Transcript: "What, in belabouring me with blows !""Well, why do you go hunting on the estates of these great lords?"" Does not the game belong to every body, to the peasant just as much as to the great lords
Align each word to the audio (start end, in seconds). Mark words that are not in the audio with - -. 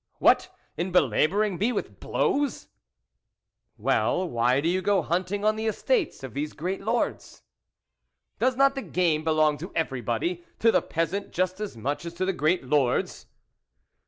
"What, 0.17 0.49
in 0.77 0.91
belabouring 0.91 1.59
me 1.59 1.71
with 1.71 1.99
blows 1.99 2.69
!""Well, 3.77 4.27
why 4.27 4.59
do 4.59 4.67
you 4.67 4.81
go 4.81 5.03
hunting 5.03 5.45
on 5.45 5.55
the 5.55 5.67
estates 5.67 6.23
of 6.23 6.33
these 6.33 6.53
great 6.53 6.81
lords?"" 6.81 7.43
Does 8.39 8.55
not 8.57 8.73
the 8.73 8.81
game 8.81 9.23
belong 9.23 9.59
to 9.59 9.71
every 9.75 10.01
body, 10.01 10.43
to 10.57 10.71
the 10.71 10.81
peasant 10.81 11.31
just 11.33 11.59
as 11.59 11.77
much 11.77 12.03
as 12.07 12.15
to 12.15 12.25
the 12.25 12.33
great 12.33 12.63
lords 12.63 13.27